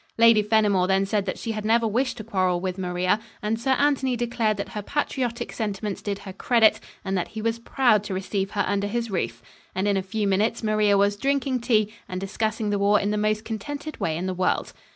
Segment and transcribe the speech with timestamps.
[0.17, 3.73] Lady Fenimore then said that she had never wished to quarrel with Maria, and Sir
[3.73, 8.13] Anthony declared that her patriotic sentiments did her credit, and that he was proud to
[8.15, 9.43] receive her under his roof,
[9.75, 13.15] and in a few minutes Maria was drinking tea and discussing the war in the
[13.15, 14.73] most contented way in the world.